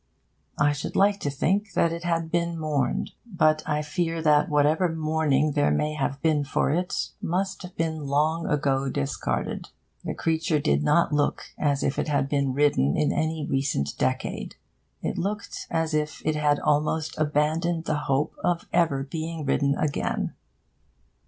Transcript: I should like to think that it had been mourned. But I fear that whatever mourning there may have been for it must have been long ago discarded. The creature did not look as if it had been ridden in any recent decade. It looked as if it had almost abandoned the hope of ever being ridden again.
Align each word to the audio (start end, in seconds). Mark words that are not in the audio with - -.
I 0.57 0.71
should 0.73 0.95
like 0.95 1.19
to 1.19 1.29
think 1.29 1.73
that 1.73 1.91
it 1.93 2.03
had 2.03 2.31
been 2.31 2.57
mourned. 2.57 3.11
But 3.23 3.61
I 3.67 3.83
fear 3.83 4.19
that 4.23 4.49
whatever 4.49 4.89
mourning 4.89 5.51
there 5.51 5.69
may 5.69 5.93
have 5.93 6.23
been 6.23 6.43
for 6.43 6.71
it 6.71 7.09
must 7.21 7.61
have 7.61 7.75
been 7.75 8.07
long 8.07 8.47
ago 8.47 8.89
discarded. 8.89 9.69
The 10.03 10.15
creature 10.15 10.57
did 10.57 10.81
not 10.81 11.13
look 11.13 11.43
as 11.55 11.83
if 11.83 11.99
it 11.99 12.07
had 12.07 12.27
been 12.29 12.51
ridden 12.51 12.97
in 12.97 13.11
any 13.13 13.45
recent 13.47 13.95
decade. 13.99 14.55
It 15.03 15.19
looked 15.19 15.67
as 15.69 15.93
if 15.93 16.23
it 16.25 16.35
had 16.35 16.59
almost 16.61 17.15
abandoned 17.19 17.85
the 17.85 17.97
hope 18.09 18.33
of 18.43 18.65
ever 18.73 19.03
being 19.03 19.45
ridden 19.45 19.75
again. 19.77 20.33